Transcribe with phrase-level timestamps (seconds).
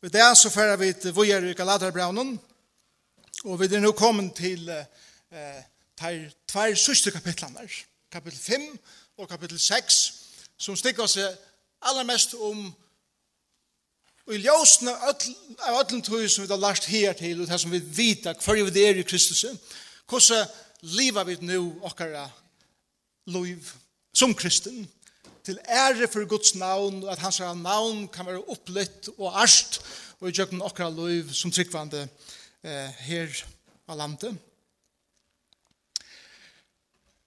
[0.00, 2.40] Vi det så færa vi til Vojer i Galaterbraunen,
[3.44, 5.62] og vi er nå kommet til eh,
[5.98, 7.64] tar tvær sørste kapitlene,
[8.12, 8.66] kapittel 5
[9.18, 9.96] og kapittel 6,
[10.58, 11.18] som stikker oss
[11.82, 12.68] allermest om
[14.28, 17.72] Og i ljósene av öllum tog som vi har lært her til, og det som
[17.72, 19.46] vi vita, hver vi er i Kristus,
[20.06, 20.46] hvordan
[20.80, 22.26] livet vi nu okkara
[23.26, 23.70] liv
[24.12, 24.84] som kristen,
[25.48, 29.80] til ære for Guds navn, og at hans navn kan være opplytt og arst,
[30.20, 32.02] og i djøkken okra liv som tryggvande
[32.64, 33.32] eh, her
[33.88, 34.36] av landet.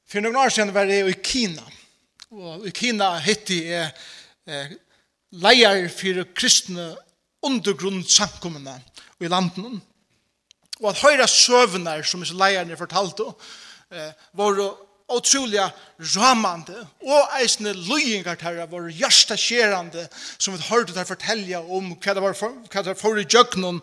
[0.06, 1.64] For noen år siden var jeg i Kina,
[2.36, 3.90] og i Kina hitti jeg
[4.46, 4.76] eh,
[5.42, 6.92] leier for kristne
[7.48, 8.76] undergrunnssamkommene
[9.24, 9.82] i landet.
[10.82, 13.32] Og at høyre søvner som leierne fortalte,
[13.90, 14.62] eh, var
[15.14, 15.68] otroliga
[16.16, 20.08] ramande og eisne løyingar tæra var hjärsta skjerande
[20.38, 23.26] som vi hørte der fortelja om hva det var for, hva det var for i
[23.26, 23.82] djøgnon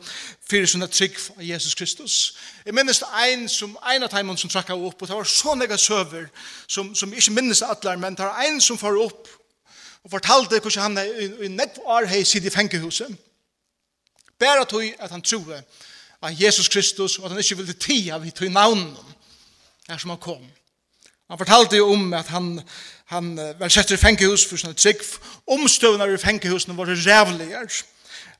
[0.49, 2.17] fyrir sånne trygg av Jesus Kristus.
[2.65, 5.77] Jeg minnes ein som ein av teimen som trakka opp og det var så nega
[5.79, 6.31] søver
[6.67, 9.29] som, som ikke minnes atler men det var ein som far opp
[10.05, 13.15] og fortalte hvordan han i, i nekv år hei sid i fengehuset
[14.39, 15.63] bæra tog at han troe
[16.23, 18.91] av Jesus Kristus og at han ikke ville tia vi tog navn
[19.89, 20.45] her som han kom.
[21.29, 22.61] Han fortalte jo om at han,
[23.13, 25.03] han var sett i fengehus for sånne trygg.
[25.47, 27.65] Omstøvende i fengehusene var rævlige.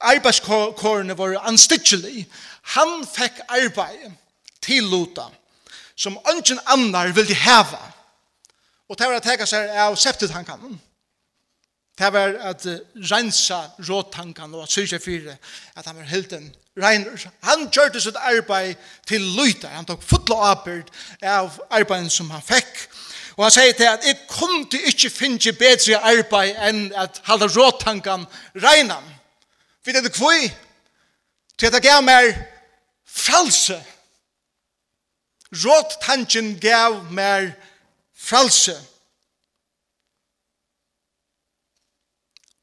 [0.01, 2.29] Arbeidskårene var anstidselige.
[2.77, 4.17] Han fikk arbeid
[4.65, 5.29] til Lota
[5.99, 7.81] som ønsken annar ville heva.
[8.89, 10.77] Og det var å teka seg av septetankene.
[11.99, 12.63] Det var at
[13.11, 15.35] rensa råtankene og at syrja fyre
[15.75, 16.47] at han var helt en
[16.79, 18.77] Reiner, han kjørte sitt arbeid
[19.07, 19.71] til lyta.
[19.75, 20.91] Han tok fotla arbeid
[21.27, 22.85] av arbeidet som han fikk.
[23.39, 27.47] Og han sier til at jeg kom til ikke finne bedre arbeid enn at halda
[27.51, 28.27] råtankan
[28.59, 29.05] reinan.
[29.85, 30.51] Vi det er kvui
[31.59, 32.35] til at det gav meg
[33.07, 33.79] fralse.
[35.55, 37.55] Råtanken gav meg
[38.15, 38.75] fralse.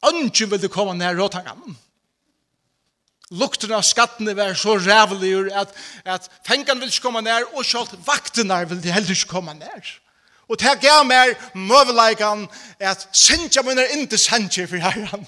[0.06, 1.80] Ønsken vil du komme nær råtankan.
[3.34, 5.72] Lukten av skattene var så rævlig at,
[6.06, 9.94] at fengene vil ikke komme nær, og selv vaktene vil de heller ikke komme nær.
[10.46, 12.46] Og det gav meg møveleikene
[12.85, 15.25] at sinja mun er ikke sendje for herren.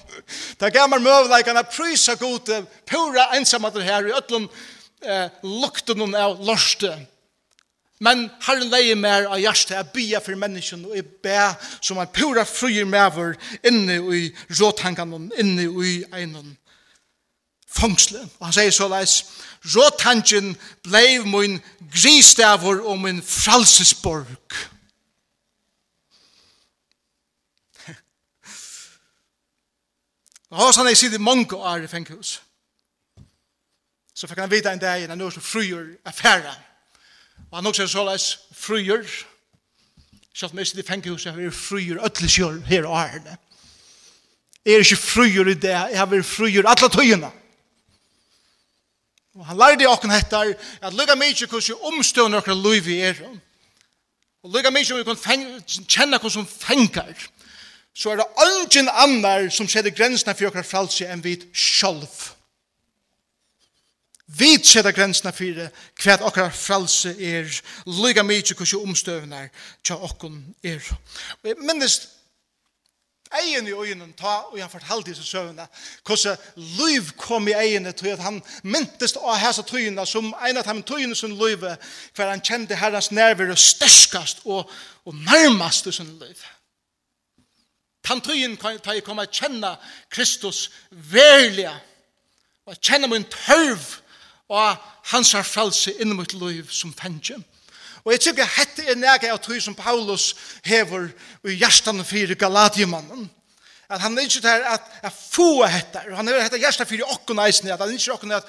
[0.60, 4.46] Det gav meg møveleikene at prysa gode pura ensamater her i øtlen
[5.02, 6.92] eh, lukten av lorste.
[7.98, 11.48] Men herren leie meg av hjertet at bya for menneskene og jeg be
[11.82, 13.34] som en pura fryer mever
[13.66, 16.54] inne i råtankene, inne i einon
[17.72, 18.20] fangsle.
[18.38, 19.20] Og han sier så leis,
[19.64, 20.56] Råtangen
[20.86, 21.58] blei min
[21.92, 24.54] gristavur og min fralsesborg.
[30.50, 32.42] Og hos han er i mange år i fenghus.
[34.14, 36.54] Så fikk han vite en dag han er så fryer affæra.
[37.50, 39.04] Og han også er så leis fryer.
[40.34, 43.36] Sjalt meg i fenghus, jeg er fryer øtlisjør her og her.
[44.64, 47.30] Jeg er ikke fryer i det, jeg har vært fryer alle tøyene.
[49.38, 50.48] Og han lærde okken hettar
[50.82, 53.20] at lukka mykje hvordan vi omstående okra luiv i er.
[54.42, 55.44] Og lukka mykje om vi kan
[55.86, 57.14] kjenne hvordan som fengar.
[57.94, 62.10] Så er det ungen annar som setter grensene for okra fralse enn vi sjolv.
[64.26, 65.70] Vi setter grensene for
[66.02, 67.46] hva okra fralse er.
[67.86, 69.44] Lukka mykje hvordan vi omstående
[70.00, 70.34] okker
[70.66, 70.92] er.
[71.42, 72.00] Og jeg minnes
[73.42, 75.66] egen i øynene ta, og han fortalte disse søvnene,
[76.06, 80.60] hvordan liv kom i egene til at han myntes å ha seg tøyene, som en
[80.60, 81.76] av de tøyene som livet,
[82.16, 84.70] hver han kjente herrens nerver og størskast og,
[85.04, 86.46] og nærmest i sin liv.
[88.04, 89.74] Tan tøyen kan jeg komme å kjenne
[90.10, 91.68] Kristus verlig,
[92.68, 93.84] og kjenne min tørv
[94.48, 97.44] og hans frelse inn mot liv som fengjen.
[98.04, 100.34] Og jeg tykker hette er nega av tog som Paulus
[100.66, 101.10] hever
[101.46, 103.28] i hjertan fyrir Galatiemannen.
[103.88, 107.40] At han er ikke der at, at få hette, han er hette hjertan fyrir okkon
[107.40, 108.48] eisne, at han er ikke okkon at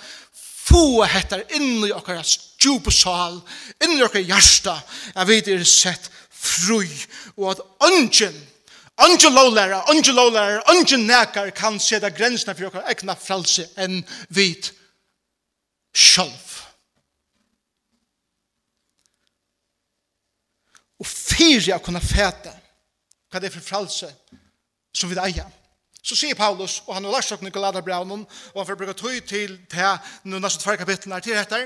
[0.69, 2.19] få hette inn i okkar
[2.59, 3.39] djupesal,
[3.83, 4.75] inn i okkar hjerta,
[5.15, 6.83] at vi er sett fru,
[7.38, 8.35] og at ungen,
[9.00, 14.01] ungen lovlæra, ungen lovlæra, ungen nekar kan seta grensna fyrir okkar ekna fralse enn
[14.35, 14.74] vit
[15.95, 16.49] sjálf.
[21.00, 22.51] og fyrir jeg kunne fete
[23.30, 24.10] hva det er for fralse
[24.96, 25.48] som vi eier.
[26.01, 29.19] Så sier Paulus, og han har lært seg Nikolada Braunen, og han får bruke tøy
[29.28, 31.60] til til nå nesten tverre kapitlene her til dette,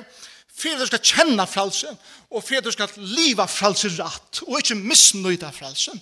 [0.54, 1.92] fyrir du skal kjenne fralse,
[2.30, 5.94] og fyrir du skal liva fralse rett, og ikke misnøyde fralse.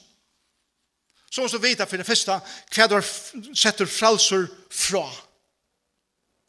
[1.31, 2.39] Så måste du vite for det første
[2.75, 2.97] hva du
[3.55, 5.05] setter fralser fra.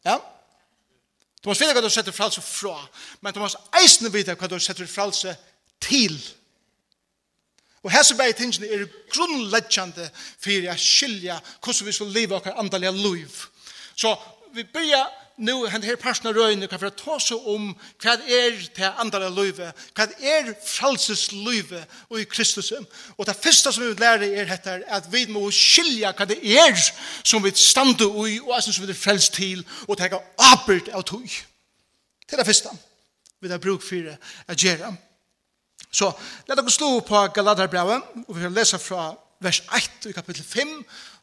[0.03, 0.17] Ja?
[1.39, 2.75] Du måste vite hva du setter fralse fra,
[3.21, 5.35] men du måste eisne vite hva du setter fralse
[5.83, 6.17] til.
[7.83, 10.07] Og hese bare tingene er grunnleggjande
[10.39, 13.43] fyrir å skilja hvordan vi skal leve okkar andalega liv.
[13.95, 14.15] Så
[14.55, 17.71] vi begynner nu hent her parsen av røyne kan for ta seg om
[18.03, 22.69] hva er til andalega livet, hva er frelseslivet og i Kristus.
[23.17, 26.37] Og det første som vi vil lære er dette at vi må skilja hva det
[26.43, 26.77] er
[27.23, 30.21] som vi stande ui og som vi er frelst til og tega
[30.51, 31.25] abert av tog.
[31.25, 32.69] Det er det første
[33.41, 34.93] vi har bruk for å gjøre.
[35.93, 36.09] Så
[36.49, 39.11] let oss slå på Galaterbrevet, og vi skal lese fra
[39.43, 40.71] vers 1 i kapittel 5,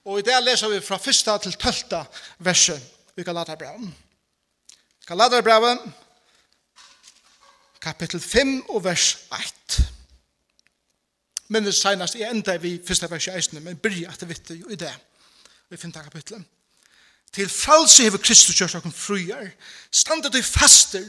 [0.04, 1.42] og i det leser vi fra 1.
[1.42, 2.04] til 12.
[2.38, 2.82] verset
[3.18, 3.90] i Galaterbrevet.
[5.06, 5.78] Galaterbrevet,
[7.82, 9.82] kapittel 5 og vers 1.
[11.48, 14.70] Men det senast er enda vi første vers 16, men bryr at det vitt jo
[14.70, 14.94] i det.
[15.70, 16.46] Vi finner kapittelet.
[17.34, 19.50] Til fralse hever Kristus gjørs okken fruer,
[19.90, 21.06] standet i faster,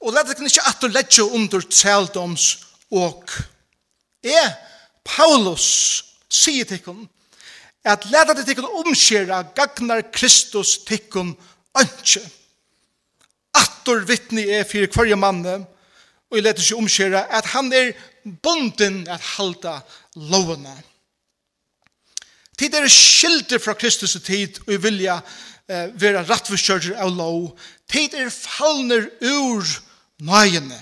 [0.00, 3.24] og let kan ikke at du letja under treldoms og
[4.24, 4.52] er
[5.04, 7.06] Paulus, sier tikkun,
[7.88, 11.32] at leta til tikkun omskjera gagnar Kristus tikkun
[11.78, 12.22] ønske.
[13.56, 15.62] Attor vittni er fyrir hverja manne,
[16.28, 17.94] og jeg leta seg omskjera at han er
[18.44, 19.78] bonden at halda
[20.28, 20.74] lovene.
[22.58, 25.20] Tid er skilder fra Kristus tid, og jeg vilja
[25.70, 27.52] eh, vera rattforskjørger av lov.
[27.88, 29.68] Tid er fallner ur
[30.26, 30.80] nøyene.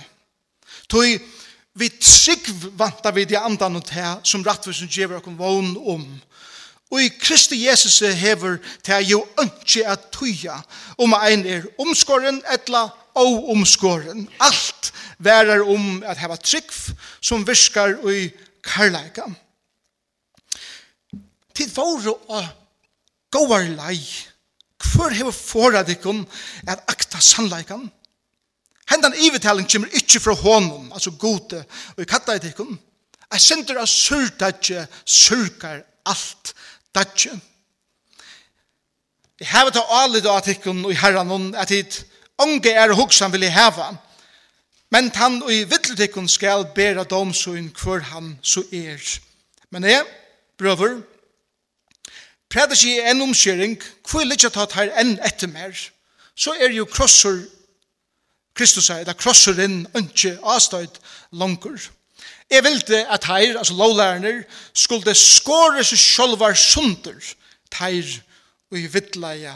[0.88, 1.05] Tog
[1.76, 6.05] vi trygg vantar vi de andan og te som rattvisen gjever okkur vogn om.
[6.93, 10.56] Og i Kristi Jesus hever det jo ønske at tuja
[11.02, 12.87] om ein er omskåren etla
[13.19, 14.28] og omskåren.
[14.40, 16.70] Alt værer om at heva trygg
[17.20, 18.31] som virkar i
[18.64, 19.26] karlæka.
[21.56, 22.49] Tid våre og
[23.32, 24.00] gåar lei.
[24.93, 26.25] Hvor hever foradikon
[26.69, 27.90] at akta sannleikan?
[28.91, 31.65] Hendan ivetaling kommer ikkje fra honom, altså gode,
[31.97, 32.79] og i katta etikken.
[33.33, 36.53] Jeg sender av surdatje, surkar alt
[36.94, 37.35] datje.
[39.41, 42.05] Jeg hever til alle da etikken og i herran, at hit
[42.38, 43.91] onge er hoksan vil jeg heva,
[44.94, 49.03] men han og i vittletikken skal bera domsøyn hver han så er.
[49.71, 50.05] Men jeg,
[50.59, 51.00] brøver,
[52.49, 53.75] præder seg en omkjering,
[54.06, 55.75] hvor jeg ikke tatt her enn etter mer,
[56.39, 57.43] så er jo krosser
[58.56, 61.00] Kristus er da krosser inn, ønske, avstøyd,
[61.37, 61.91] langer.
[62.50, 67.19] Jeg ville at her, altså lovlærerne, skulle skåre seg sjølver sunder
[67.76, 68.12] her
[68.70, 69.53] og i vittleie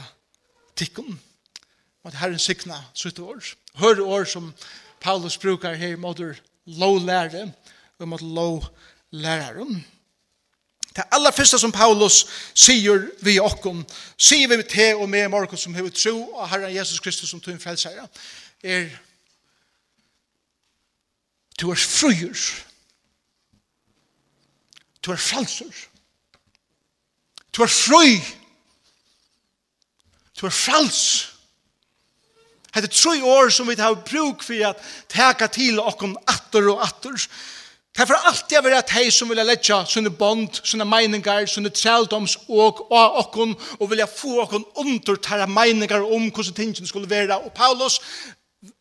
[0.76, 1.17] tikkene.
[2.05, 3.44] Og Herren sikna sutt år.
[3.76, 4.52] Hør år som
[5.00, 6.20] Paulus brukar her mot
[6.67, 7.52] lovlærere
[7.99, 9.85] og mot lovlæreren.
[10.97, 12.25] Det aller første som Paulus
[12.55, 13.85] sier vi okkom,
[14.19, 17.55] sier vi til og med Markus som hever tro og Herren Jesus Kristus som tog
[17.55, 18.08] en frelsere
[18.62, 18.89] er
[21.61, 22.45] du er fruer
[25.05, 25.87] du er fralser
[27.57, 28.17] du er frøy
[30.41, 31.31] du er frals
[32.71, 36.85] Hetta er tre år som vi har bruk for at teka til okkom atter og
[36.85, 37.17] atter.
[37.91, 41.73] Det er for alltid å være sum som vilja letja sånne bond, sånne meiningar, sånne
[41.75, 47.41] trældoms og av og vilja få okkom under tæra meiningar om hvordan tingene skulle være.
[47.43, 47.99] Og Paulus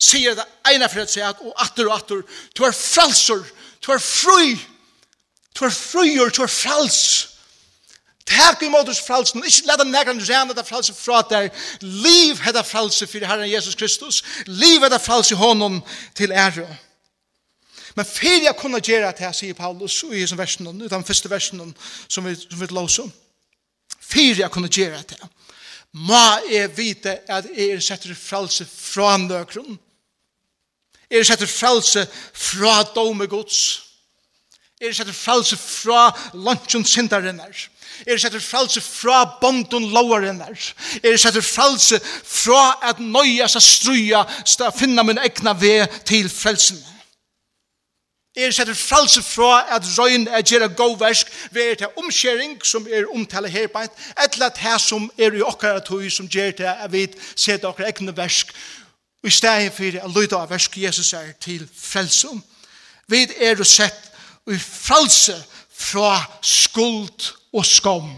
[0.00, 2.22] sier det ene for at og atter og atter,
[2.56, 3.42] du er fralser,
[3.86, 4.54] du er fri,
[5.56, 7.00] du er frier, du er frals.
[8.30, 11.48] Takk imot oss fralsen, ikke la den negren rene det frelse fra deg.
[11.82, 14.20] Liv er det frelse for Herren Jesus Kristus.
[14.46, 15.80] Liv er det frelse i hånden
[16.14, 16.68] til ære.
[17.96, 21.74] Men fyrir jeg kunne gjøre det her, sier Paulus i versen, den første versen
[22.06, 23.10] som vi, som vi låser.
[23.98, 25.28] Fyrir jeg kunne gjøre det her
[25.92, 29.78] Må jeg vite at jeg er setter frelse fra nøkron.
[31.10, 33.82] Jeg er setter frelse fra dome gods.
[34.80, 36.04] Jeg er setter frelse fra
[36.34, 37.66] lunchen sindarinnar.
[38.06, 40.54] Jeg er setter frelse fra bondun lovarinnar.
[41.02, 46.30] Jeg er setter frelse fra at nøye seg struja skal finna min egna ve til
[46.30, 46.86] frelsene
[48.42, 53.08] er setter fralse fra at røyn er gjerra god versk ved til omskjering som er
[53.14, 53.92] omtale her beint,
[54.24, 57.90] etla at her som er i okkara tog som gjer til at vi setter okkara
[57.92, 58.54] egne versk
[59.22, 62.42] og i stedet for at lyda av versk Jesus er til frelsom
[63.10, 64.10] vi er sett
[64.50, 65.36] i fralse
[65.80, 68.10] fra skuld og skam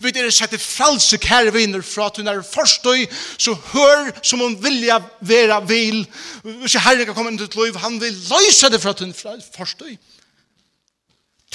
[0.00, 3.06] Vi er sette fralse kære viner fra at hun er forstøy,
[3.38, 6.04] så hør som hun vilja vera vil.
[6.42, 9.42] Hvis Herren kan komme inn til liv, han vil løse det fra at hun er
[9.56, 9.96] forstøy.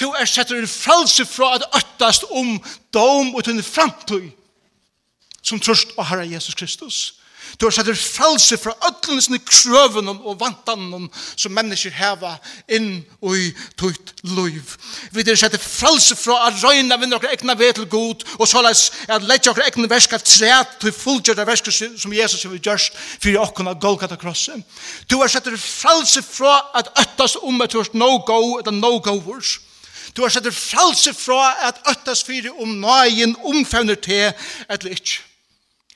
[0.00, 2.56] Du er sette fralse fra at øttast om
[2.94, 4.30] dom og til framtøy
[5.42, 7.21] som trøst av Herre Jesus Kristus.
[7.58, 12.34] Du har sett frelse fra ötlene sine krøven og vantanen som mennesker heva
[12.72, 14.76] inn og i tøyt liv.
[15.12, 18.62] Vi har sett frelse fra å røyne vinner okra egna ved til god og så
[18.64, 23.42] leis at lette okra egna verska træt til fullgjørda verska som Jesus har gjørst fyrir
[23.42, 24.64] okkurna Golgata krossen.
[25.08, 29.58] Du har sett frelse fra at øttast om at du har no-go eller no-govers.
[30.16, 34.32] Du har sett frelse fra at øttast fyrir om nøyen omfevner til
[34.68, 35.31] eller ikkje.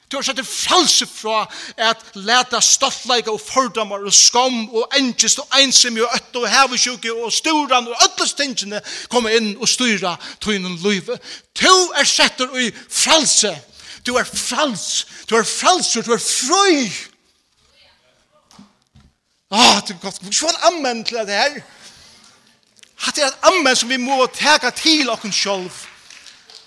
[0.09, 1.41] Du har sett en fralse fra
[1.77, 7.11] at leta stoffleika og fordomar og skam og engest og ensemi og øtte og hevesjuke
[7.11, 11.19] og sturan og øtles tingene komme inn og styra tøynen løyve.
[11.59, 13.51] Du er setter i fralse.
[14.07, 15.07] Du er frals.
[15.31, 16.03] Du er fralser.
[16.07, 16.87] Du er frøy.
[19.51, 20.23] Åh, det er godt.
[20.23, 21.59] Hva er ammen til det her?
[23.03, 25.75] Hatt er et ammen som vi må teka til okken sjolv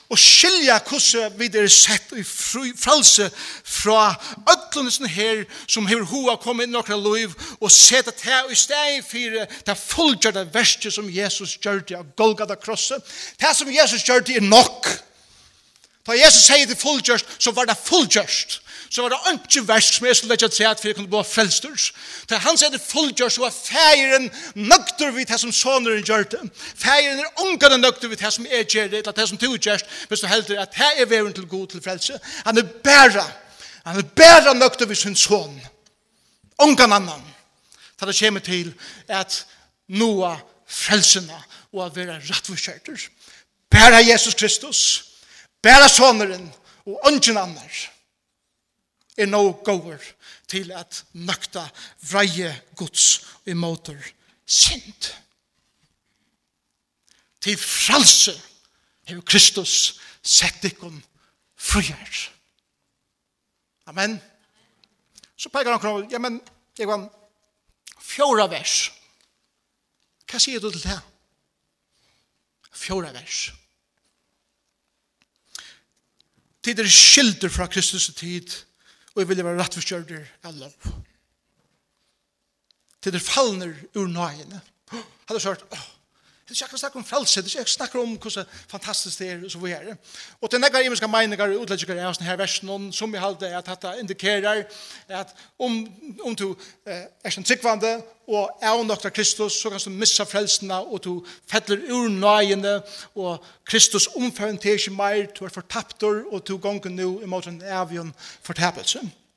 [0.10, 3.30] og skilja hvordan vi er sett i fralse
[3.64, 4.16] fra
[4.50, 9.46] ødlundesen her som hever hoa kom inn nokre liv, og seta her i steg for
[9.68, 13.06] det fullgjørte verste som Jesus gjør det av Golgata krosset.
[13.38, 14.90] Det som Jesus gjør det er nok.
[16.08, 18.62] Da Jesus sier det fullgjørst, så var det fullgjørst.
[18.90, 21.92] Så var det ikke verst som jeg skulle til at vi kunne bli frelsters.
[22.30, 26.42] Da han sier det fullgjørst, så var feiren nøkter vi til som soneren gjør det.
[26.58, 29.90] Feiren er ungene nøkter vi til som er gjør det, det som du gjør det,
[30.10, 32.20] hvis du helder at det er veren til god til frelse.
[32.46, 33.28] Han er bæra,
[33.86, 35.62] han er bæra nøkter vi sin son.
[36.60, 37.28] Ungene annan.
[38.00, 38.74] Da det kommer til
[39.08, 39.46] at
[39.88, 40.38] noa
[40.68, 41.36] frelsene
[41.74, 43.10] og at være rettforskjerter.
[43.70, 45.09] Bæra Jesus Kristus.
[45.62, 46.54] Bæra soneren
[46.86, 47.80] og ungen annar
[49.18, 50.00] er no goer
[50.48, 51.66] til at nøkta
[52.12, 53.98] vreie gods i motor
[54.46, 55.12] synd.
[57.42, 58.36] Til fralse
[59.08, 61.04] hever Kristus sett ikon
[61.56, 62.30] frier.
[63.86, 64.20] Amen.
[65.36, 66.42] Så pekar han kroner, ja, men,
[66.78, 67.08] jeg var
[68.00, 68.90] fjora vers.
[70.30, 71.00] Hva sier du til det?
[72.76, 73.50] Fjora vers.
[76.70, 78.54] tid er skilder fra Kristus tid,
[79.16, 80.90] og jeg vil være rettforskjørter av lov.
[83.02, 84.60] Tid er fallner ur nøyene.
[84.92, 85.88] Hadde har sagt, åh,
[86.50, 89.28] Det er ikke akkurat snakk om frelse, det er ikke snakk om hvordan fantastisk det
[89.30, 89.92] er, og så vi er.
[90.42, 93.70] Og til nekker imenska meninger og utleggjikar av sånne her versen, som vi halte at
[93.70, 94.64] dette indikerer
[95.20, 95.78] at om,
[96.26, 96.48] om du
[96.90, 101.04] eh, er sånn tryggvande og er nok nokta Kristus, så kan du missa frelsene, og
[101.06, 101.14] du
[101.50, 102.80] fettler ur nøyene,
[103.14, 107.62] og Kristus omfører til ikke mer, du er fortaptor, og du gonger nå imot en
[107.62, 109.06] avgjøn fortapelse.
[109.06, 109.29] Amen.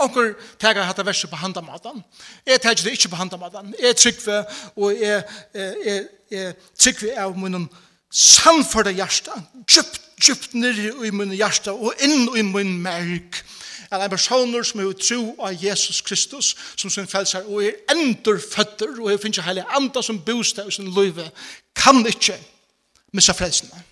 [0.00, 2.02] Onkur tegar hatta versu på handamatan.
[2.46, 3.74] Jeg tegar det ikke på handamatan.
[3.82, 4.44] Jeg tryggve,
[4.76, 5.22] og jeg,
[5.54, 7.68] jeg, jeg, tryggve av munnen
[8.10, 9.36] samførda hjärsta,
[9.68, 13.42] djupt, djupt nirri i munnen hjärsta og inn i munnen merk.
[13.90, 18.38] Er en personer som er tro av Jesus Kristus, som sin frelser, og er endur
[18.38, 21.26] føtter, og er finnes heilig anda som bostad i sin løyve,
[21.74, 22.38] kan ikke
[23.12, 23.82] missa frelsene.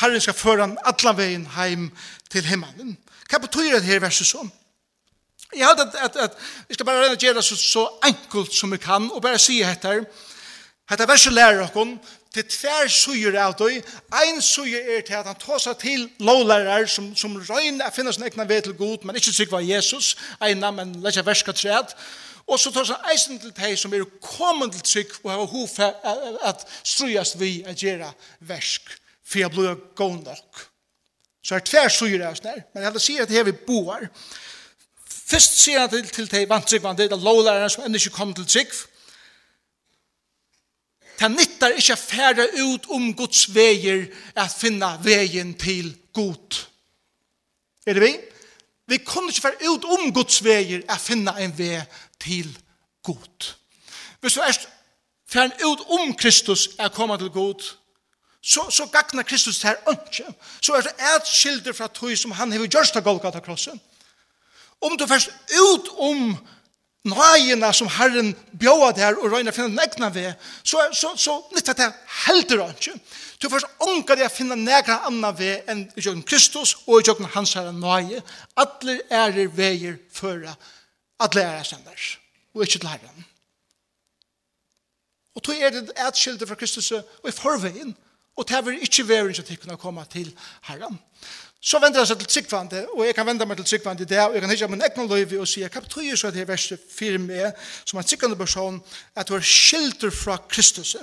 [0.00, 1.90] Herren skal føre han alla veien heim
[2.32, 2.96] til himmelen.
[3.32, 4.42] Hva betyr det her verset så?
[5.56, 6.34] Jeg hadde at, at, at
[6.68, 9.62] vi skal bare renne gjøre det så, så enkelt som vi kan, og bare si
[9.64, 10.02] dette her.
[10.90, 11.86] Hette verset lærer dere
[12.32, 13.86] til tver suger av deg,
[14.20, 18.12] Ein suger er til at han tar seg til lovlærer som, som røyner å finne
[18.12, 21.96] sin egna ved til god, men ikke sikker var Jesus, egna, men lette verska træd.
[22.48, 25.78] Og så tar seg eisen til deg som er kommet til trygg og har hof
[25.80, 28.12] at strøyast vi å gjøre
[28.48, 28.92] versk,
[29.24, 30.66] for jeg blir god nok.
[31.42, 34.06] Så er tversyre av sånn men jeg sier at her vi boar.
[35.04, 38.72] Først sier han til, til de vantrykvande, er lovlærerne som enda ikke kom til trygg.
[41.18, 46.62] Det nyttar ikke færre ut om Guds veier at finna veien til god.
[47.86, 48.12] Er det vi?
[48.90, 51.82] Vi kunne ikke færre ut om Guds veier at finna en vei
[52.22, 52.48] til
[53.06, 53.52] god.
[54.20, 54.58] Hvis du er
[55.30, 57.62] færre ut om Kristus er kommet til god,
[58.42, 60.24] så, så gagnar Kristus her ønske.
[60.60, 63.78] Så er det et skilder fra tog som han har gjørst av Golgata krossen.
[64.82, 66.32] Om du først ut om
[67.06, 71.88] nøyene som Herren bjøa der og røyner finne negna ved, så, så, så nytter det
[72.26, 72.94] helder ønske.
[73.42, 77.06] Du først ånka det å finne negra anna ved enn i jøkken Kristus og i
[77.06, 78.22] jøkken hans herre nøye.
[78.58, 80.54] Alle ærer veier føra,
[81.22, 82.06] alle ærer sender,
[82.54, 83.28] og ikke til Herren.
[85.34, 87.94] Og tog er det et skilder fra Kristus og i forveien,
[88.36, 90.30] Og det vil ikke være en kjøttikken å komme til
[90.68, 90.98] herren.
[91.62, 94.18] Så vender jeg seg til tryggvande, og jeg kan vende meg til tryggvande i det,
[94.24, 96.80] og jeg kan hitte min egen løyve og si, hva betyr så at det verset
[96.90, 97.52] fire med,
[97.84, 98.80] som en tryggvande person,
[99.14, 100.96] at du er skilter fra Kristus.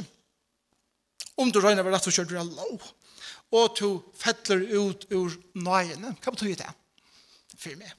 [1.39, 2.89] Om du regner ved at du kjører deg lov,
[3.55, 6.11] og du fettler ut ur nøyene.
[6.19, 6.67] Hva betyr det
[7.55, 7.95] for meg?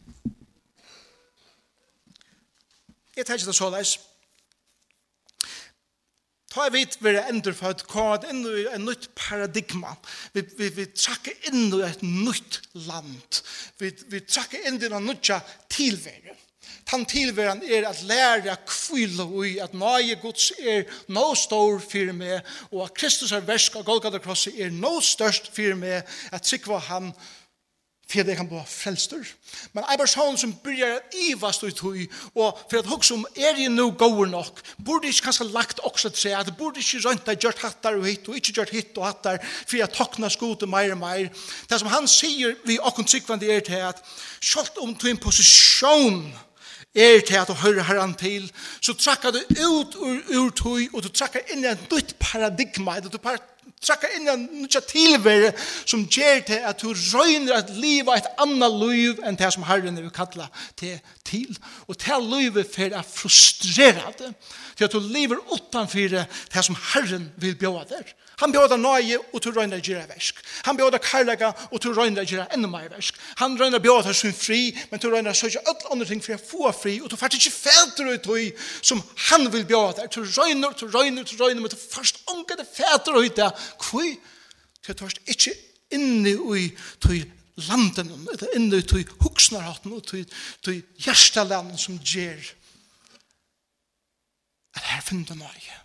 [3.16, 3.96] Jeg tenker det så leis.
[6.50, 9.94] Ta vi vidt vi er endurfødt, hva er inn i en nytt paradigma.
[10.34, 13.42] Vi, vi, vi trakker inn i et nytt land.
[13.78, 15.30] Vi, vi trakker inn i en nytt
[15.70, 16.34] tilvære.
[16.90, 22.40] Tan tilværen er at lære kvile ui at nøye gods er nå stor for meg,
[22.72, 26.02] og at Kristus er versk av Golgata Krosset er nå størst for meg,
[26.34, 27.12] at sikva han
[28.10, 29.22] for det kan bli frelster.
[29.72, 31.96] Men en person som byrjar at ivast ut tog
[32.34, 36.10] og for at hos om er i no går nok, burde ikke kanskje lagt også
[36.10, 39.06] til seg, at burde ikke rønta gjørt hattar og hitt, og ikke gjørt hitt og
[39.06, 41.30] hattar, for at tokna skote mer og mer.
[41.70, 44.02] Det som han sier vi okken sikvande er til at,
[44.40, 46.24] sjalt om du en posisjon,
[46.94, 48.48] er til at du hører herren til,
[48.82, 52.98] så trakker du ut ur, ur tøy, og du trakker inn i et nytt paradigma,
[52.98, 53.06] et
[53.80, 55.52] trakka inn en nødja tilvere
[55.88, 59.64] som gjer til at du røyner at livet er et annet liv enn det som
[59.68, 60.50] Herren vil kalla
[60.80, 61.56] til til.
[61.88, 64.34] Og til livet for er frustrerende
[64.76, 68.04] til at du lever utanfor det som Herren vil bjåa der.
[68.40, 70.38] Han bjóða nøye og til røyna gjerra versk.
[70.64, 73.18] Han bjóða karlaga og til røyna gjerra enda meir versk.
[73.40, 76.70] Han røyna bjóða sin fri, men til røyna søkja öll andre ting for jeg få
[76.72, 78.46] fri, og til fært ikkje fæter ut tøy
[78.80, 80.12] som han vil bjóða deg.
[80.14, 83.66] Til røyna, til røyna, til røyna, men til først unga det fæter ut deg.
[83.82, 84.14] Kvui,
[84.86, 85.54] til tørst ikkje
[85.92, 86.70] inni ui
[87.04, 87.26] til
[87.68, 92.40] landen, eller inni til huksnarhatten og tøy hjertalanden som gjer.
[94.76, 95.80] At her finner nøye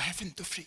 [0.00, 0.62] og her finner du fri.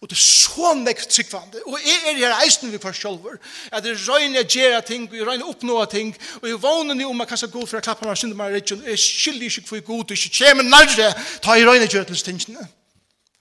[0.00, 3.36] Og det er så nekt tryggvande, og jeg er her eisen vi for sjolver,
[3.70, 7.06] at det røyner jeg gjerra ting, og jeg røyner oppnåa ting, og jeg vågner ni
[7.06, 9.68] om jeg kanskje god for å klappa meg synder meg rett, og jeg skyldig ikke
[9.68, 11.12] for god, og ikke kjem nærre,
[11.44, 12.66] ta jeg røyner gjerra til stingene.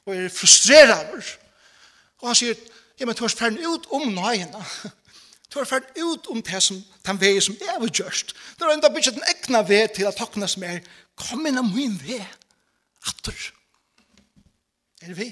[0.06, 1.32] Og jeg er frustreret over.
[2.22, 2.62] Og han sier,
[3.00, 4.64] ja, men du har ferden ut om nøyene.
[5.50, 8.36] Du har ferden ut om det som, den vei som jeg har gjørst.
[8.60, 10.84] Du har enda bygget den ekna vei til at toknes mer.
[11.18, 12.22] Kom inn av min vei.
[13.10, 13.34] Atter.
[13.34, 13.63] Atter.
[15.04, 15.30] Er det vi?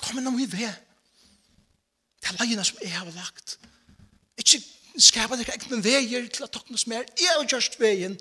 [0.00, 0.72] Kom inn om vi ved.
[2.20, 3.58] Det er leina som jeg har lagt.
[4.40, 4.62] Ikke
[4.96, 7.04] skapa dere egne veier til at dere som er.
[7.20, 8.16] Jeg har gjørst veien,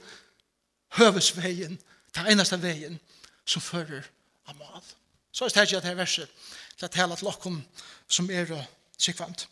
[1.00, 1.80] høvesveien,
[2.16, 3.00] den eneste veien
[3.48, 4.04] som fører
[4.50, 4.84] av mal.
[5.32, 6.36] Så er det ikke at det er verset
[6.78, 7.62] til at tale til dere
[8.10, 8.56] som er
[8.98, 9.48] sikvant.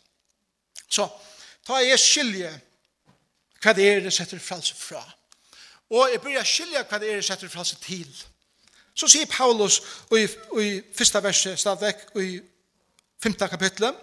[0.88, 1.08] Så,
[1.64, 2.50] ta jeg skilje
[3.62, 5.00] hva det er det setter frelse fra.
[5.90, 8.10] Og jeg bør skilje hva det er det setter frelse til.
[8.98, 9.80] Så sier Paulus
[10.12, 10.24] i,
[10.58, 12.40] i første verset stadigvæk i
[13.22, 13.94] femte kapitlet.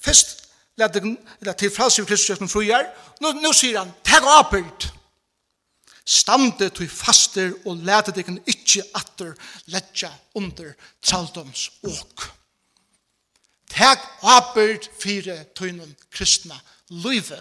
[0.00, 1.02] Først lette
[1.44, 2.88] det til frelse i Kristus som fruer.
[3.20, 4.90] Nå, nå sier han, teg apelt,
[6.10, 9.34] Stande til faster og lete deg ikke atter
[9.70, 12.26] letja under traldoms åk.»
[13.70, 16.56] Teg apelt fire tøynen kristna
[16.90, 17.38] løyve.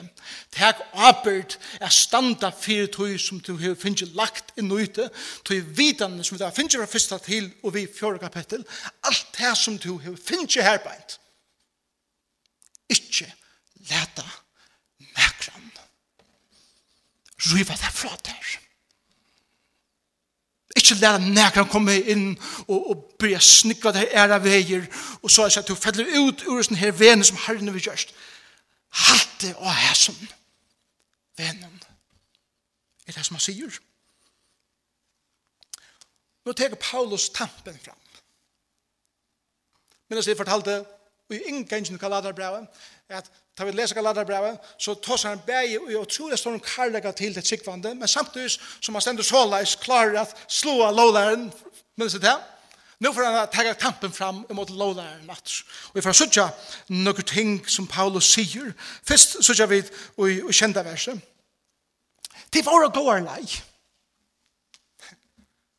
[0.53, 5.09] Teg apert er standa fyrir tøy som du har finnst lagt inn og ute,
[5.45, 8.65] tøy vidane som du har finnst fra fyrsta til og vi fjore kapittel,
[9.03, 11.19] alt det som du har finnst herbeint.
[12.89, 13.27] Ikke
[13.89, 14.25] leta
[15.17, 15.69] mekran.
[17.49, 18.55] Ryva det fra der.
[20.77, 22.31] Ikke leta mekran komme inn
[22.67, 24.85] og, og byrja snikka det æra veier
[25.21, 27.81] og så er det at du feller ut ur sin her vene som herren vi
[27.81, 28.13] gjørst.
[28.13, 28.28] Ikke
[28.89, 30.27] halte og hæsum
[31.37, 31.79] vennen
[33.07, 33.79] er det som han sier.
[36.45, 37.97] Nå teker Paulus tampen fram.
[40.09, 40.85] Men jeg fortalte
[41.29, 42.67] og i inngangen Galaterbrevet
[43.09, 46.63] at Da vi leser Galaterbrevet så tar han bæg og jeg tror det står en
[46.63, 51.51] karlaga til det sikvande men samtidig som han stender såleis klarer at slå av lovlæren
[51.97, 52.39] minnes det her
[52.99, 55.53] Nu får han ta kampen fram emot lovlæreren at.
[55.89, 56.49] Og vi får sutja
[56.89, 58.73] noen ting som Paulus sier.
[59.07, 61.19] Først sutja vi i, i kjenda verset.
[62.51, 63.45] Til våre gåar lei.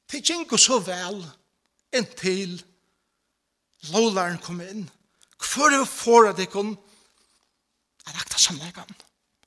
[0.09, 1.21] Til gjengo så vel
[1.93, 2.57] inntil
[3.93, 4.89] lovlæreren kom inn.
[5.41, 6.73] Hvor er det for at de kun
[8.07, 8.41] er akta?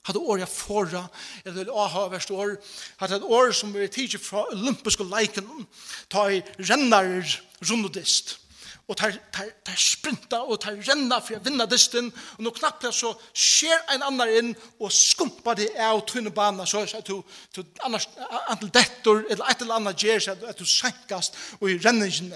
[0.04, 1.06] hade år jeg forra,
[1.44, 2.56] eller vil aha verst år,
[3.00, 5.66] hatt et år som vi tidsi fra olympiske leiken,
[6.12, 7.22] ta i rennar
[7.64, 8.38] rundodist,
[8.84, 12.90] og tar, tar, tar sprinta og tar renna for å vinna disten, og nå knappt
[12.92, 17.22] så skjer en annar inn og skumpa det av tunnebana, så at to
[17.54, 18.10] to annars,
[18.52, 22.34] antal dettor, eller et eller annet gjer, at du senkast og i renningen,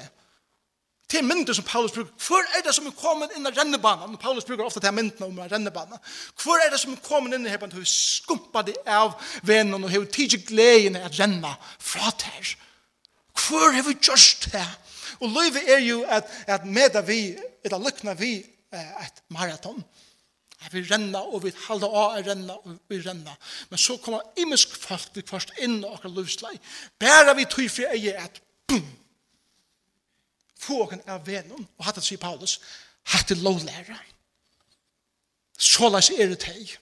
[1.09, 2.13] Det er mynder som Paulus bruker.
[2.21, 4.19] Hvor er det som er kommet inn i rennebanen?
[4.21, 6.03] Paulus bruker ofte til myndene om rennebanen.
[6.43, 7.65] Hvor er det som er kommet inn i her?
[7.65, 12.53] Hun skumpa det av venen og har tidlig gleden at renne fra der.
[13.33, 14.67] Hvor er vi gjort det?
[15.25, 18.35] Og løyve er jo at, at med vi, eller lykkene vi
[18.73, 19.81] et maraton.
[20.67, 23.33] At vi renne, og vi halda av å renne, og vi renne.
[23.71, 26.61] Men så kommer imensk folk til først inn i akkurat livsleie.
[27.01, 28.85] Bæra vi tøyfri eier at boom,
[30.59, 32.59] få åken av venom, og hatt det sier Paulus,
[33.13, 33.99] hatt det lovlæra.
[35.59, 36.75] Såleis er det teg.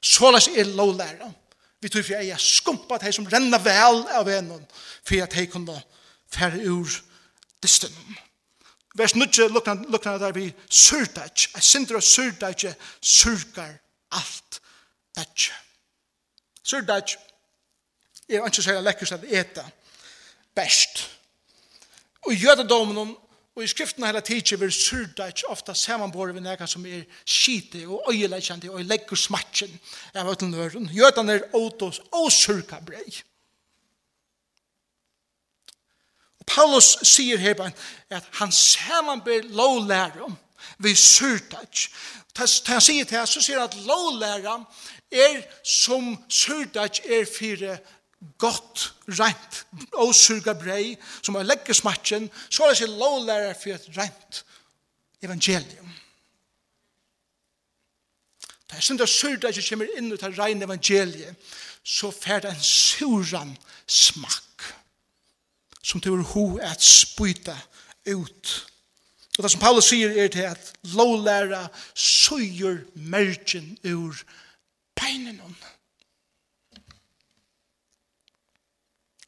[0.00, 1.30] Såleis er det lovlæra.
[1.80, 4.62] Vi tror for jeg er skumpa teg som renner vel av venom,
[5.04, 5.76] for at teg kunne
[6.32, 6.88] fære ur
[7.62, 7.92] dysten.
[8.94, 13.74] Vers 9 lukna der vi surdag, a sindra og surdag, surgar
[14.10, 14.60] alt
[15.16, 15.50] dag.
[16.62, 17.16] Surdag
[18.28, 19.64] er ikke særlig lekkert at eta
[20.54, 21.04] best.
[22.24, 23.16] Og i jødedomen
[23.54, 27.84] og i skriftene hele tiden vil surda ikke ofte samanbore vi nega som er skite
[27.86, 29.78] og øyeleikjande og legger smatjen
[30.14, 33.22] av øyelen Jødene er åtos og surka brei.
[36.46, 37.70] Paulus sier her
[38.10, 40.36] at han samanber lovlærum
[40.78, 41.88] vi surda ikke.
[42.34, 44.66] Ta han sier til så sier han at lovlærum
[45.12, 47.78] er som surda ikke er fire
[48.38, 53.90] gott, rent, åsurga brei, som er legger smatjen, så er det ikke lovlærer for et
[53.98, 54.44] rent
[55.22, 55.92] evangelium.
[58.70, 61.36] Da jeg synes at surda kommer inn ut av rein evangeliet,
[61.84, 63.56] så fer det en suran
[63.86, 64.44] smakk
[65.84, 67.56] som du er ho at spyta
[68.08, 68.52] ut.
[69.36, 74.16] Og det som Paulus sier er til at lovlæra søyer mergen ur
[74.96, 75.40] beinen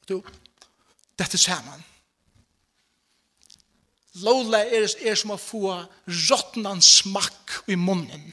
[0.07, 0.23] Og du,
[1.19, 1.83] dette ser man.
[4.23, 5.75] Lola er, er som å få
[6.07, 8.31] råttnan smakk i munnen.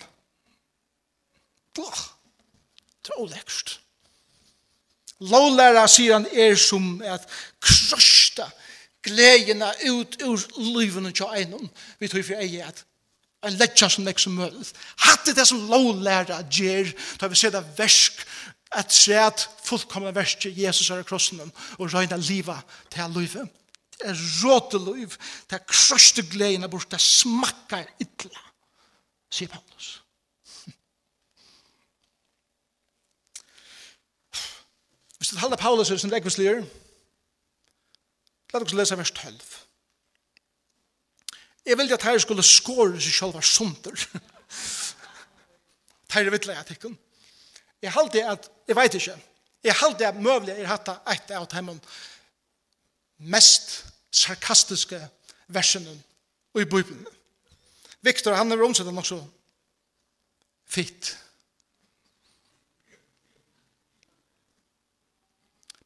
[1.73, 1.89] Blå.
[3.03, 3.79] Det er olekst.
[5.23, 7.25] Lålæra, sier han, er som at
[7.63, 8.47] krøsta
[9.03, 10.45] gledjena ut ur
[10.77, 11.67] livene til einon.
[11.99, 12.85] Vi tror for eie at
[13.43, 14.69] en letja som nek som mølet.
[15.03, 18.23] Hatt det som lovlæra gjer, da vi ser det versk
[18.73, 22.59] at træt fullkomna verste Jesus er krossen og røyna liva
[22.91, 23.49] til livet.
[23.93, 25.13] Det er råte liv,
[25.49, 28.41] det er krøste gleina bort, det smakkar ytla,
[29.31, 29.99] sier Paulus.
[35.17, 36.65] Hvis du halda Paulus er som legvislir,
[38.53, 39.37] la oss lesa vers 12.
[41.65, 43.95] Jeg vil at her skulle skåre seg selv var sunter.
[46.11, 46.97] Her er vittlega jeg tikkun.
[47.83, 49.17] Jeg halte at, jeg vet ikke,
[49.63, 51.79] jeg halte at møvlig er hatt et av de
[53.17, 53.73] mest
[54.11, 54.99] sarkastiske
[55.51, 55.91] versene
[56.55, 57.05] i Bibelen.
[58.03, 59.19] Victor, han er omsett nok så
[60.67, 61.13] fitt.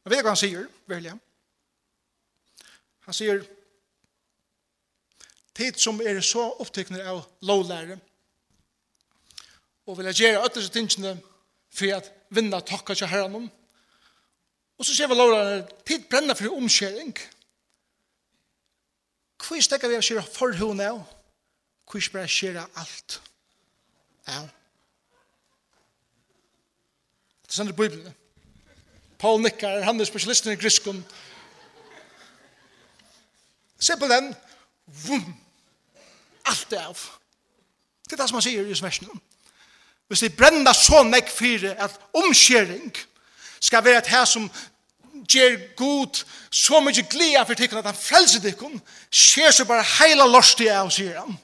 [0.03, 1.19] Men vet du hva han sier, William?
[3.07, 3.41] Han sier,
[5.57, 7.97] tid som er så opptekner av lovlære,
[9.87, 11.15] og vil jeg gjøre øttelse tingene
[11.77, 13.49] for at vinna takka til herren
[14.77, 17.13] Og så sier vi lovene, tid brenner for omskjering.
[19.41, 21.01] Hvor stekker vi av skjere forhånd av?
[21.87, 23.19] Hvor skal vi skjere alt?
[24.27, 24.43] Ja.
[27.41, 28.13] Det er sånn i Bibelen.
[29.17, 30.99] Paul nikkar, han er specialisten i griskon.
[33.79, 34.33] Se på den.
[35.07, 35.31] Vum.
[36.45, 37.01] Alt er av.
[38.05, 39.21] Det er det som han sier i versjonen.
[40.07, 42.91] Hvis vi brenner så nekk fire at omskjering
[43.59, 44.49] skal være et her som
[45.27, 48.79] ger god så mykje glede for tikkene at han frelser tikkene,
[49.11, 51.35] skjer så bare heila lorst i av, sier han.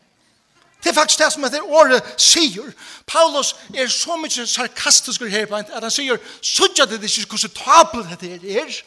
[0.84, 2.72] Det er faktisk det som heter året sier.
[3.08, 8.12] Paulus er så mykje sarkastisk her på at han sier, sudja det ikke hvordan tablet
[8.12, 8.84] dette er.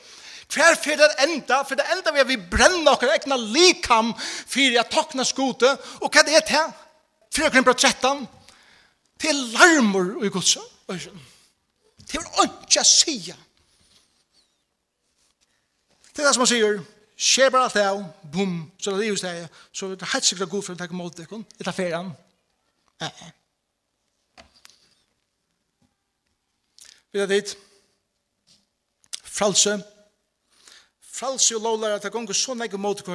[0.53, 4.13] Hver fyrir det enda, for det enda vi er vi brenner okkar egna likam
[4.47, 6.69] fyrir at tokna skote, og hva er det til?
[7.37, 8.29] 4 Korinther 13,
[9.21, 11.21] Det er larmur i Guds øyne.
[11.99, 13.37] Det er ikke å sige.
[16.13, 16.79] Det er det som han sier,
[17.17, 20.29] skjer bare alt det av, bum, så det er livet det, så det er helt
[20.29, 22.13] sikkert god for å takke mål til dere, det er ferien.
[23.05, 23.27] Eh.
[27.13, 27.57] Vi er dit.
[29.25, 29.77] Fralse.
[31.01, 33.07] Fralse og lovlar at det gonger så negge mål til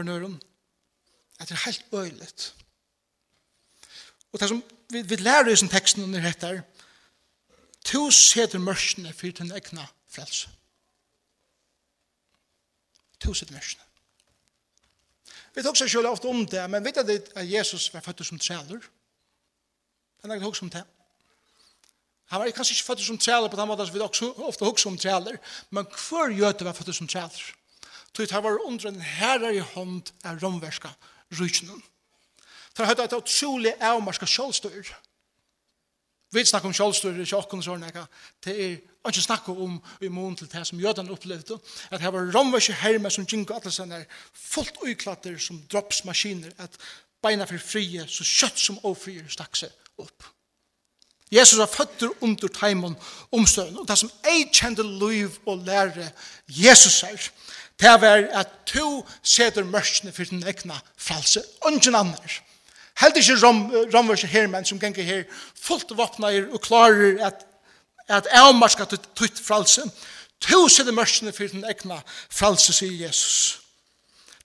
[1.49, 2.53] det er helt øylet.
[4.31, 6.63] Og det som vi, vi lærer i sin teksten under dette
[7.85, 10.49] to seter mørsene for den egna frelse
[13.19, 13.87] to seter mørsene
[15.55, 18.39] vi tok seg selv ofte om det men vet du at Jesus var født som
[18.39, 18.89] træler
[20.21, 20.85] han har ikke hokst om det
[22.31, 24.89] Han var kanskje ikke født som træler på den måten som vi også ofte hokser
[24.89, 25.35] om træler,
[25.69, 27.43] men hver gjøte var født som træler.
[28.15, 30.93] Så det var under en herre i hånd av romverska
[31.39, 31.83] rysjonen.
[32.75, 34.93] For høyde at det er utrolig avmarska kjølstyr.
[36.31, 38.05] Vi snakker om kjølstyr det i kjøkken og sånne,
[38.45, 38.75] det er
[39.09, 41.57] ikke snakker om i mån til det som jødene opplevde,
[41.91, 46.77] at det var romverske herme som gikk alle sånne fullt uklatter som droppsmaskiner, at
[47.21, 50.29] beina for frie, så kjøtt som ofrier stakk seg opp.
[51.31, 52.95] Jesus var føtter under teimen
[53.31, 56.09] omstøren, og det som jeg kjente liv og lære
[56.47, 57.27] Jesus her,
[57.81, 62.39] det var at to seder mørkene for den egna frelse, ingen annar.
[62.99, 65.23] Helt ikke rom, her hermenn som ganger her
[65.55, 67.47] fullt våpner og klarer at
[68.11, 69.85] at avmarska tutt fralse.
[70.41, 73.59] Tusen i mørkene for den egna fralse, sier Jesus.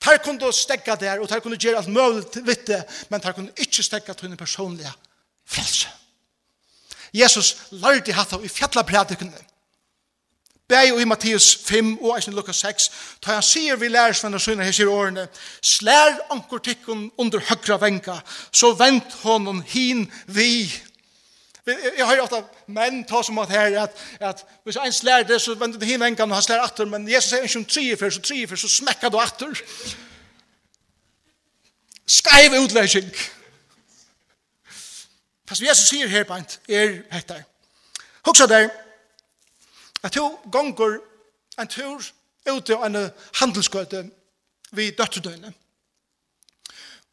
[0.01, 3.55] Tar kunne stegga der, og tar kunne gjøre alt mulig vitt det, men tar kunne
[3.57, 4.93] ikke stegga til den personlige
[5.49, 5.89] fralse.
[7.17, 9.41] Jesus lærte hatt av i fjallapredikunne.
[10.69, 12.91] Bæg i Mattias 5 og eisen Lukas 6,
[13.23, 15.29] ta han sier vi lærersvenner sønne her sier årene,
[15.63, 18.17] slær anker tikkun under høgra venka,
[18.51, 20.67] så vent honom hin vi.
[21.67, 25.39] Jeg har jo ofta menn ta som at her, at, at hvis en slær det,
[25.43, 28.11] så vent hin venka, og han slær atter, men Jesus sier ikke om tri fyr,
[28.11, 29.63] så tri fyr, så smekka du atter.
[32.07, 33.07] Skaiv utlæsing.
[35.47, 37.47] Fast Jesus sier her, Bant, er hektar.
[38.27, 38.69] Hugsa der,
[40.03, 40.99] at to gonger
[41.59, 42.03] en tur
[42.47, 42.99] ute av en
[43.41, 44.05] handelsgøte
[44.77, 45.53] vi døtterdøyne.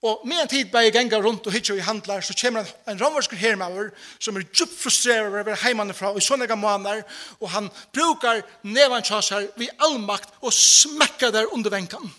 [0.03, 2.71] Og med en tid bare jeg ganger rundt og hittar i handlar, så kommer en,
[2.91, 7.05] en romversker hermauer som er djupt frustreret over heimene fra og i sånne måneder,
[7.39, 12.11] og han brukar nevan tjasar vid allmakt og smekkar der under venkan.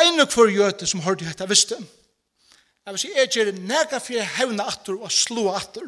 [0.00, 1.76] Ein og kvar jøte som hørte dette visste,
[2.86, 5.86] Jeg vil si, jeg gjør nega for jeg hevna atter og slå atter,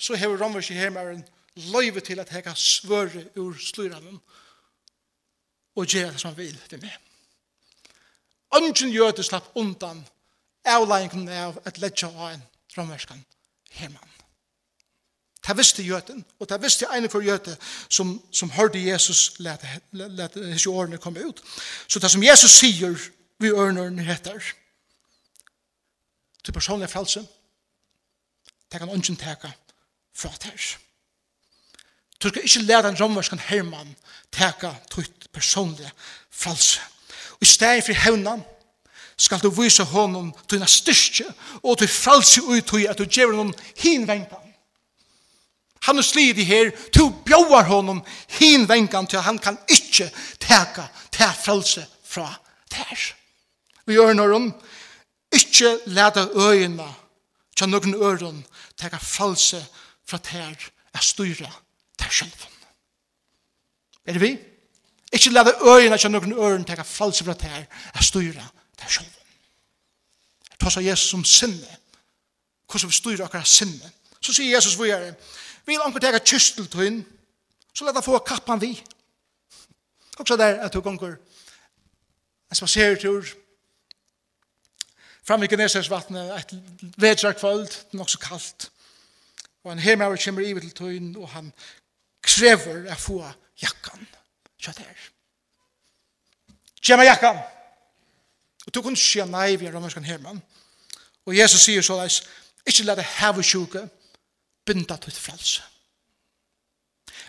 [0.00, 1.22] så hever romversi i hermeren
[1.70, 4.20] løyve til at jeg kan svøre ur sluranen
[5.76, 6.96] og gjøre det som han vil til meg.
[8.56, 10.02] Ønsken gjør det slapp undan
[10.66, 12.42] avleggen av et ledja av en
[12.76, 13.22] romverskan
[13.78, 14.16] hermann.
[15.46, 17.54] Det visste jøten, og det visste ene for jøte
[17.88, 21.40] som, som hørte Jesus lete, lete, lete hese årene komme ut.
[21.88, 22.98] Så det som Jesus sier
[23.40, 24.42] vi ørnerne heter,
[26.50, 27.26] til personlig frelse,
[28.72, 29.50] det kan ungen teka
[30.16, 30.78] fra ters.
[32.22, 33.96] Du skal ikke lære en romverskan herman
[34.32, 35.90] teka tutt personlig
[36.30, 36.80] frelse.
[37.32, 38.36] Og i stedet for hevna
[39.16, 41.24] skal du vise honom dina styrke
[41.62, 44.50] og til frelse ut i at du gjør honom hinvenkan.
[45.82, 50.10] Han er slid i her, du bjóar honom hinvenkan til han kan ikke
[50.40, 52.34] teka til frelse fra
[52.70, 53.14] ters.
[53.86, 54.34] Vi gjør når
[55.32, 56.88] Ikke leta øyene
[57.56, 59.60] til noen øren teka fralse
[60.06, 61.50] fra ter er styra
[61.98, 62.56] ter sjelven.
[64.06, 64.38] Er det vi?
[65.12, 68.46] Ikke leta øyene til noen øren teka fralse fra ter er styra
[68.78, 69.16] ter sjelven.
[70.60, 71.76] Ta seg Jesus som sinne.
[72.70, 73.92] Hvordan vi styrer akkurat sinne.
[74.20, 75.14] Så sier Jesus vi er,
[75.66, 77.04] vil anker teka kystel til henne,
[77.74, 78.74] så leta få kappan vi.
[80.18, 81.16] Også der at du gonger
[82.50, 83.24] en spasertur,
[85.26, 86.54] fram i Genesers vattnet, et
[87.00, 88.70] vedjarkvöld, nok så kaldt.
[89.64, 91.52] Og en hermauer kommer i til tøyen, og han
[92.24, 93.20] krever å få
[93.62, 94.06] jakkan.
[94.60, 95.08] Kjøtt her.
[96.80, 97.40] Kjema jakkan!
[98.66, 100.40] Og du kunne si nei vi er romerskan hermann.
[101.26, 102.22] Og Jesus sier så leis,
[102.66, 103.82] ikke la det heve sjuke,
[104.66, 105.62] binda til frelse.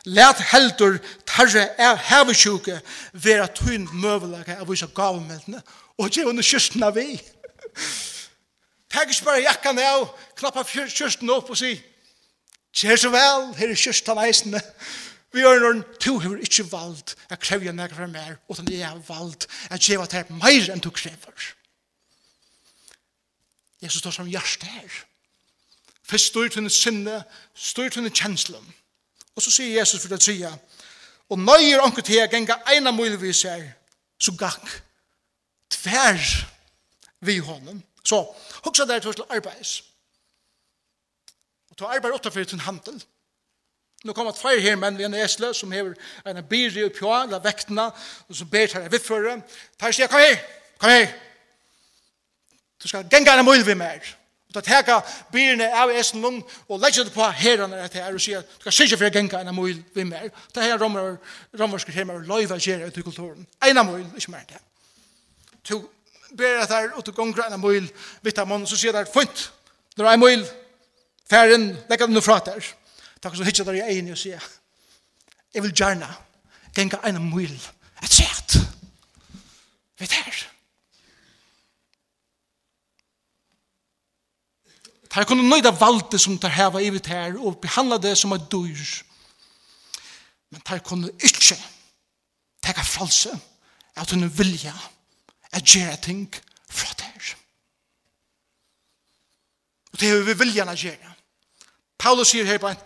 [0.05, 0.97] Læt heldur
[1.29, 2.79] tarre er heve sjuke,
[3.13, 5.61] vera tøyen møvelag av vise gavemeldene,
[5.99, 7.05] og gjør under kyrstene vi.
[8.91, 11.75] Takk ikke bare jakkan av, knappa kjørsten opp og si,
[12.71, 14.61] Kjer så vel, her er kjørstan eisene.
[15.31, 18.99] Vi gjør når du har ikke valgt å kreve meg for mer, utan jeg har
[19.07, 21.47] valgt å gjeva til mer enn du krever.
[23.83, 24.99] Jesus står som hjerte her.
[26.07, 27.21] Først til henne sinne,
[27.55, 28.63] styrt henne kjenslen.
[29.35, 30.51] Og så sier Jesus for det tida,
[31.31, 33.63] og nøyer anker til jeg genga eina muligvis her,
[34.19, 34.67] så gakk
[35.71, 36.19] tver
[37.21, 37.83] vi honom.
[38.05, 38.25] Så,
[38.63, 39.83] hugsa der til arbeids.
[41.69, 43.03] Og til arbeid utenfor til en handel.
[44.03, 45.93] Nu kommer tvær her menn vi en esle som hever
[46.25, 47.91] en byrje oppi og la vektene,
[48.29, 49.35] og som ber til en vittføre.
[49.79, 50.39] Tar sier, kom her,
[50.81, 51.13] kom her.
[52.81, 54.01] Du skal genga en møl vi mer.
[54.49, 54.97] Og ta teka
[55.31, 58.73] byrjene av esen lung og legger det på herrene etter her og sier, du skal
[58.79, 60.33] sikkert for genga en møl vi mer.
[60.53, 63.47] Ta her romersker her med løyva gjerra ut i kulturen.
[63.61, 64.59] Eina møl, ikke mer det.
[65.69, 65.83] To
[66.37, 67.87] ber at her ut og gongra en mul
[68.23, 69.49] vitt av mannen, så sier der, fint,
[69.97, 70.45] der er mul møyl,
[71.29, 72.65] færen, legger den fra der.
[73.21, 74.41] Takk så hitja der i egen og sier,
[75.53, 76.09] jeg vil jarna
[76.75, 77.51] genga ein mul
[78.01, 78.57] et sett,
[79.99, 80.39] vitt her.
[85.11, 88.45] Tar kunne nøyda valde som tar heva i vitt her, og behandla det som er
[88.51, 88.79] dyr.
[90.51, 91.57] Men tar kunne ikke
[92.63, 93.33] teka fralse,
[93.99, 94.73] at hun vilja,
[95.53, 96.35] at gjøre ting
[96.69, 97.35] fra der.
[99.91, 101.13] Og det er vi vilja at gjøre.
[101.99, 102.83] Paulus sier her på en,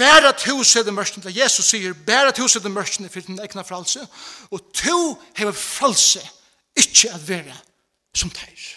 [0.00, 3.40] Bæra tu seg det mørkene, da Jesus sier, bæra tu seg det mørkene for den
[3.42, 4.00] egna fralse,
[4.48, 4.96] og tu
[5.36, 6.22] hever fralse
[6.78, 7.56] ikke at være
[8.16, 8.68] som teir.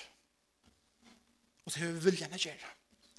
[1.64, 2.72] Og det hever viljan at gjøre.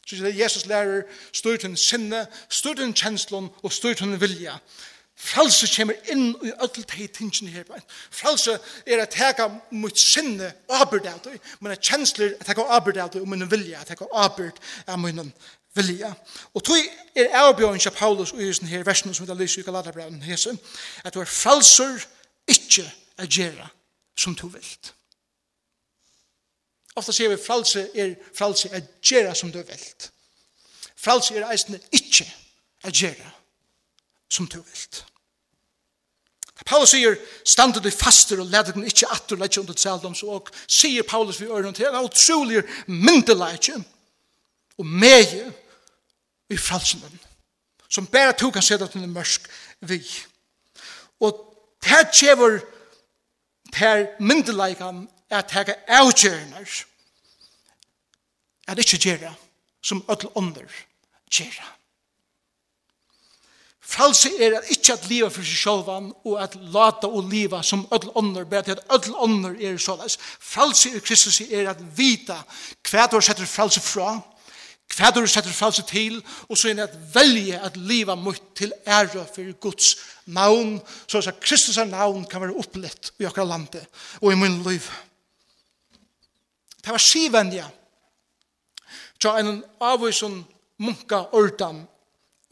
[0.06, 4.58] Så det Jesus lærer styrt hun sinne, styrt hun kjenslun, og styrt hun vilja.
[5.16, 7.64] Fralse kommer inn i ødel til tingene her.
[8.10, 12.98] Fralse er at teka mot sinne avbyrd av det, men at kjensler at teka avbyrd
[12.98, 15.32] av det, og min vilja at teka avbyrd av min
[15.74, 16.12] vilja.
[16.54, 16.82] Og tog
[17.14, 20.56] er avbjørn til Paulus og i denne her versen som vi lyser i Galaterbrevn hese,
[21.04, 22.06] at du er fralser
[22.48, 22.86] ikke
[23.18, 23.68] at gjøre
[24.18, 24.94] som du vilt.
[26.96, 30.10] Ofta sier vi fralse er fralse at gjøre som du vilt.
[30.96, 32.26] Fralse er eisende ikke
[32.82, 33.30] at gjøre
[34.34, 35.04] som du vilt.
[36.64, 41.04] Paulus sier, standet du faster og leder den ikke atter letje under tseldoms, og sier
[41.06, 43.76] Paulus vi øren til, og trolig myndeletje
[44.78, 45.50] og meie
[46.50, 47.20] i fralsenen,
[47.88, 49.50] som bare to kan sette til en mørsk
[49.86, 50.00] vi.
[51.20, 51.42] Og
[51.84, 52.62] her kjever
[53.74, 56.84] her myndelajkan at her er avgjørner
[58.68, 59.34] at ikke gjøre
[59.82, 60.62] som ødel under
[61.30, 61.66] gjøre.
[63.84, 65.88] Fralse er at ikke at livet for seg selv
[66.24, 70.16] og at lata og liva som ødel ånder, bare til at ødel ånder er såleis.
[70.40, 72.38] Fralse er Kristus er at vita
[72.90, 74.16] hva du setter fralse fra,
[74.96, 78.72] hva du setter frelse til, og så er det at velje at livet mot til
[78.86, 83.86] æra for Guds navn, så at Kristus er navn kan være opplett i akkurat landet
[84.20, 84.84] og i min liv.
[86.84, 87.68] Det var sivenja,
[89.24, 90.42] Så en avvisen
[90.78, 91.86] munka ordan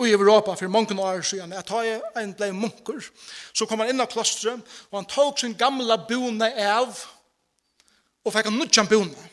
[0.01, 3.03] i Europa for mange år siden, at han en ble munker,
[3.55, 7.05] så kom han inn av klostret, og han tok sin gamla bone av,
[8.25, 9.29] og fikk en nødjan bone,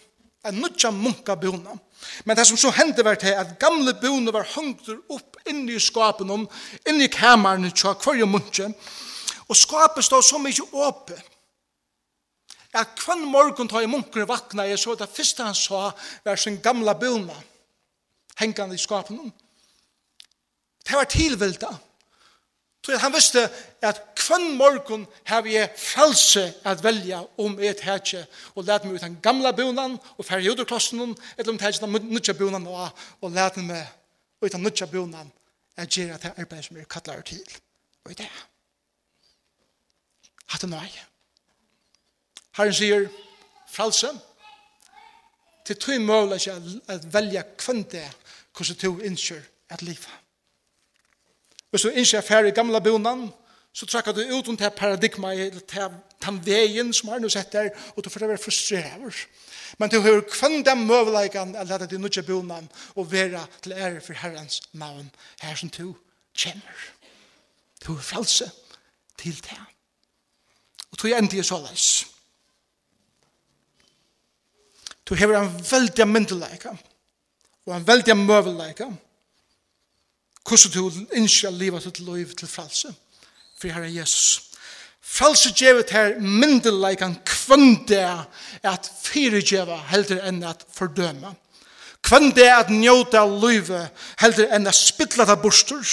[0.45, 1.77] en nødjan munka bone.
[2.25, 5.81] Men det som så hendte var til at gamle bone var hongt opp inne i
[5.81, 6.47] skapen,
[6.87, 8.71] inne i kameran, tja, hver munke,
[9.49, 11.17] og skapet stod så mye åpe,
[12.73, 15.89] at hver morgen tar i munkene vakna, jeg så det første han sa,
[16.25, 17.33] var sin gamla bone,
[18.37, 19.48] hengende i skapen, og
[20.89, 21.69] det var tilvilda.
[22.85, 23.43] Så han visste
[23.85, 28.23] at kvann morgon har vi frelse at velja om et hertje
[28.55, 32.07] og let meg ut den gamla bunan og færre jodoklossen eller om det hertje den
[32.09, 32.89] nutja bunan og,
[33.21, 33.83] og let meg
[34.41, 35.31] ut den nutja bunan
[35.77, 37.43] at gjerra det arbeid som er kattlar til.
[38.05, 38.29] Og i det.
[40.49, 40.89] Hatt det nøy.
[42.57, 43.05] Herren sier
[43.69, 44.09] frelse
[45.67, 48.07] til tog mål at velja kvann det
[48.55, 50.09] hvordan du innskjør at livet.
[51.69, 53.29] Hvis du ikke er ferdig i gamle bonen,
[53.73, 55.33] så trekker du ut om det paradigma,
[56.25, 59.27] den veien som har nå sett der, og du får være frustreret.
[59.77, 64.01] Men du har kvann den møveleikene, å at du nødje bonen, og være til ære
[64.01, 65.93] for Herrens navn, her som du
[66.33, 66.87] kjenner.
[67.85, 68.49] Du har frelse
[69.17, 69.59] til det.
[70.91, 72.07] Og du er endelig så såleis.
[75.05, 76.73] Du hever en veldig myndeleika,
[77.65, 78.89] og en veldig møveleika,
[80.49, 82.93] hvordan du innskjer livet til liv til fralse.
[83.59, 84.49] For Herre Jesus.
[85.01, 88.01] Fralse gjevet her myndeleikan kvønde
[88.63, 91.33] at fyregeva heldur enn at fordøme.
[92.05, 93.89] Kvønde at njóta livet
[94.21, 95.83] heldur enn at spytla det bostur.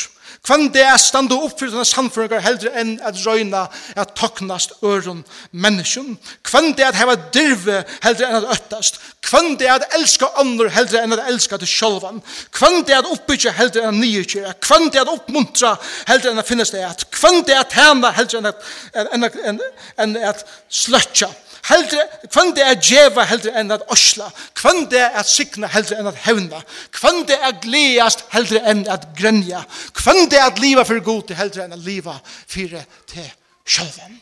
[0.46, 3.64] Kvann det er standa opp for denne samfunnet heldre enn at røyna
[3.98, 6.12] at toknast øron menneskjum.
[6.46, 9.00] Kvann det er at heva dirve heldre enn at øttast.
[9.26, 12.22] Kvann det er at elska andre heldre enn at elska til sjolvan.
[12.54, 14.54] Kvann det er at oppbyggja heldre enn at nyekjera.
[14.62, 15.74] Kvann det er at oppmuntra
[16.12, 17.02] heldre enn at finnes det at.
[17.10, 18.70] Kvann det er at tjena heldre enn at,
[19.02, 19.66] enn at,
[19.98, 21.32] enn at sløtja.
[21.66, 24.28] Heldre, kvann det er djeva heldre enn at osla.
[24.54, 26.60] Kvann det er sikna heldre enn at hevna.
[26.94, 29.64] Kvann det er gleast heldre enn at grenja.
[29.96, 32.14] Kvann det er at liva for god heldre enn at liva
[32.46, 33.26] fyrir til
[33.66, 34.20] sjølven.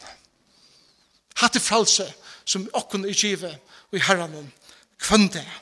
[1.42, 2.06] Hatt er fralse
[2.48, 4.48] som okkun i kjive og i herranen.
[5.02, 5.60] Kvann det er.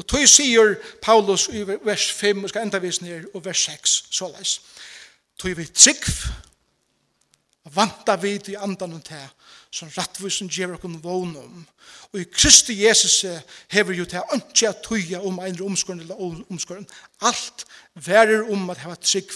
[0.00, 3.96] Og tog sier Paulus i vers 5, og skal enda vis ned, og vers 6,
[4.10, 4.56] såleis.
[5.38, 6.08] Tog vi trygg,
[7.76, 9.28] vanta vid i andan og teg,
[9.72, 11.66] som rattvisen gjør okkur vån om.
[12.12, 13.24] Og i Kristi Jesus
[13.72, 16.20] hever jo til ønske at tøya om en omskåren eller
[16.50, 16.86] omskåren.
[17.20, 17.64] Alt
[17.94, 19.32] verer om at heva trygg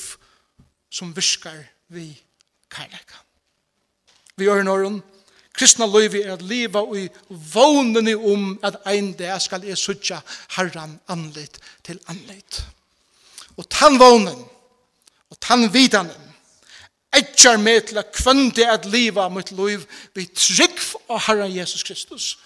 [0.92, 2.10] som virkar vi
[2.70, 3.22] kærleika.
[4.36, 5.00] Vi gjør i Norden,
[5.56, 10.20] kristna løyvi er at liva i vånene om at ein dag skal jeg sutja
[10.58, 12.60] herran anlit til anlit.
[13.56, 14.36] Og tann vånen,
[15.30, 16.34] og tann vidanen,
[17.18, 22.36] etjar med til at kvøndi at liva mot liv vi trygg av Herren Jesus Kristus.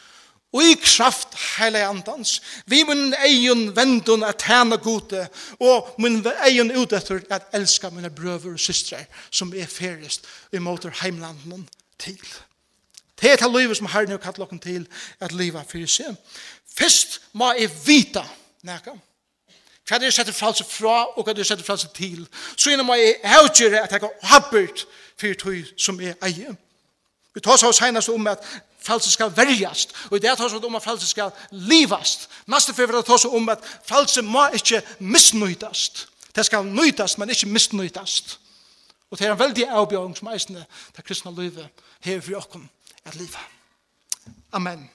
[0.50, 5.28] Og i kraft heile andans, vi mun egen vendun at tæna gode,
[5.62, 10.90] og min egen udetter at elska mine brøver og systre som er ferist i måter
[11.02, 11.68] heimlanden
[11.98, 12.18] til.
[13.20, 14.88] Det er til livet som Herren har kallat til
[15.20, 16.16] at liva fyrir seg.
[16.74, 18.24] Først må jeg vita
[18.66, 18.96] nekka.
[19.90, 22.22] Hva er det setter fralse fra, og hva er det setter fralse til?
[22.54, 24.84] Så innan må jeg avgjøre at jeg har habbert
[25.18, 26.52] for tog som er eie.
[27.34, 28.44] Vi tar oss senast om at
[28.78, 32.28] fralse skal verjast, og i det tar oss om at fralse skal livast.
[32.46, 36.06] Neste fyrir tar oss om at fralse må ikke misnøytast.
[36.36, 38.38] Det skal nøytast, men ikke misnøytast.
[39.10, 40.64] Og det er en veldig avbjørning som eisende
[40.94, 41.66] til kristne livet
[42.06, 42.68] her for okkom
[43.04, 43.42] at livet.
[44.52, 44.90] Amen.